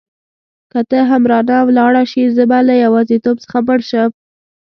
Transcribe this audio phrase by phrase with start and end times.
[0.71, 4.09] که ته هم رانه ولاړه شې زه به له یوازیتوب څخه مړ شم.